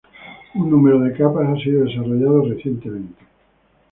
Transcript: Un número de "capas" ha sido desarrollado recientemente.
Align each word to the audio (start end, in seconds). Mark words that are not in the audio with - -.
Un 0.59 0.63
número 0.67 0.97
de 1.01 1.13
"capas" 1.15 1.47
ha 1.47 1.63
sido 1.63 1.85
desarrollado 1.85 2.49
recientemente. 2.49 3.23